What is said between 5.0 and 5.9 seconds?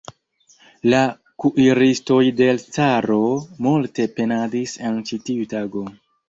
ĉi tiu tago.